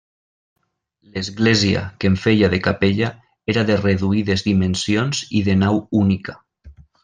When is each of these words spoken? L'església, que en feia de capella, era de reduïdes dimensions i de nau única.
L'església, 1.17 1.83
que 1.99 2.09
en 2.13 2.15
feia 2.23 2.49
de 2.55 2.61
capella, 2.69 3.11
era 3.55 3.67
de 3.69 3.77
reduïdes 3.83 4.45
dimensions 4.49 5.23
i 5.41 5.45
de 5.51 5.59
nau 5.63 5.83
única. 6.05 6.39